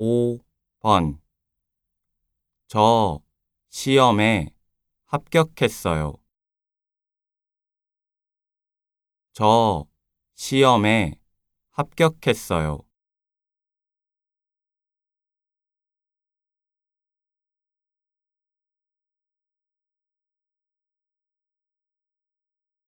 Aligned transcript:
5번 0.00 1.20
저 2.68 3.20
시험에 3.68 4.54
합격했어요. 5.06 6.14
저 9.32 9.86
시험에 10.34 11.14
합격했어요. 11.70 12.87